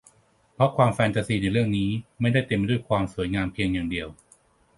[0.53, 1.89] เพราะความแฟนตาซีในเรื่องนี้
[2.21, 4.07] ไม่ได้เต็มไปด้วยความสวยงามเพียงอย่างเดียว